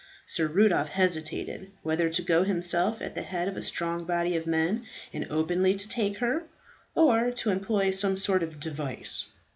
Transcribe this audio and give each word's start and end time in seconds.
Sir 0.25 0.47
Rudolph 0.47 0.89
hesitated 0.89 1.69
whether 1.83 2.09
to 2.09 2.23
go 2.23 2.41
himself 2.41 3.03
at 3.03 3.13
the 3.13 3.21
head 3.21 3.47
of 3.47 3.55
a 3.55 3.61
strong 3.61 4.03
body 4.03 4.35
of 4.35 4.47
men 4.47 4.87
and 5.13 5.27
openly 5.29 5.75
to 5.75 5.87
take 5.87 6.17
her, 6.17 6.41
or 6.95 7.29
to 7.29 7.51
employ 7.51 7.91
some 7.91 8.17
sort 8.17 8.41
of 8.41 8.59
device. 8.59 9.27